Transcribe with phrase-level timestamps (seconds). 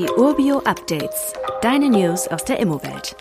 [0.00, 1.34] Die Urbio Updates.
[1.60, 3.14] Deine News aus der Immowelt.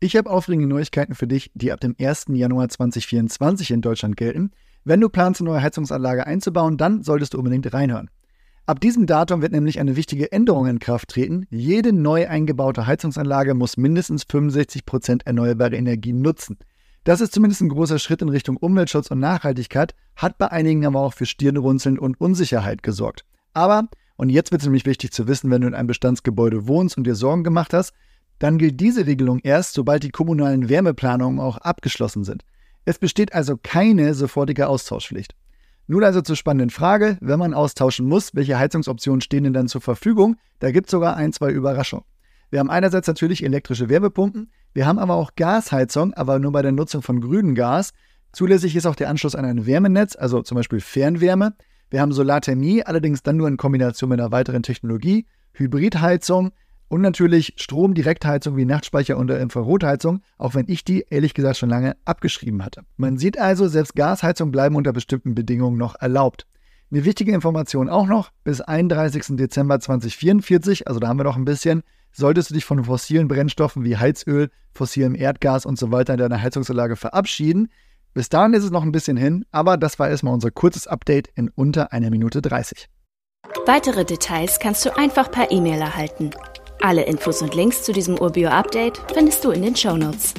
[0.00, 2.28] Ich habe aufregende Neuigkeiten für dich, die ab dem 1.
[2.30, 4.52] Januar 2024 in Deutschland gelten.
[4.84, 8.08] Wenn du planst, eine neue Heizungsanlage einzubauen, dann solltest du unbedingt reinhören.
[8.64, 11.46] Ab diesem Datum wird nämlich eine wichtige Änderung in Kraft treten.
[11.50, 16.56] Jede neu eingebaute Heizungsanlage muss mindestens 65% erneuerbare Energie nutzen.
[17.04, 21.00] Das ist zumindest ein großer Schritt in Richtung Umweltschutz und Nachhaltigkeit, hat bei einigen aber
[21.00, 23.26] auch für Stirnrunzeln und Unsicherheit gesorgt.
[23.52, 26.96] Aber, und jetzt wird es nämlich wichtig zu wissen, wenn du in einem Bestandsgebäude wohnst
[26.96, 27.92] und dir Sorgen gemacht hast,
[28.38, 32.44] dann gilt diese Regelung erst, sobald die kommunalen Wärmeplanungen auch abgeschlossen sind.
[32.84, 35.34] Es besteht also keine sofortige Austauschpflicht.
[35.86, 39.80] Nun also zur spannenden Frage, wenn man austauschen muss, welche Heizungsoptionen stehen denn dann zur
[39.80, 40.36] Verfügung?
[40.58, 42.04] Da gibt es sogar ein, zwei Überraschungen.
[42.50, 46.72] Wir haben einerseits natürlich elektrische Wärmepumpen, wir haben aber auch Gasheizung, aber nur bei der
[46.72, 47.92] Nutzung von grünem Gas.
[48.32, 51.54] Zulässig ist auch der Anschluss an ein Wärmenetz, also zum Beispiel Fernwärme.
[51.94, 56.50] Wir haben Solarthermie, allerdings dann nur in Kombination mit einer weiteren Technologie, Hybridheizung
[56.88, 61.94] und natürlich Stromdirektheizung wie Nachtspeicher und Infrarotheizung, auch wenn ich die ehrlich gesagt schon lange
[62.04, 62.82] abgeschrieben hatte.
[62.96, 66.48] Man sieht also, selbst Gasheizung bleiben unter bestimmten Bedingungen noch erlaubt.
[66.90, 69.36] Eine wichtige Information auch noch, bis 31.
[69.36, 73.84] Dezember 2044, also da haben wir noch ein bisschen, solltest du dich von fossilen Brennstoffen
[73.84, 77.68] wie Heizöl, fossilem Erdgas und so weiter in deiner Heizungsanlage verabschieden.
[78.14, 81.28] Bis dahin ist es noch ein bisschen hin, aber das war erstmal unser kurzes Update
[81.34, 82.88] in unter einer Minute 30.
[83.66, 86.30] Weitere Details kannst du einfach per E-Mail erhalten.
[86.80, 90.32] Alle Infos und Links zu diesem Urbio-Update findest du in den Show Notes.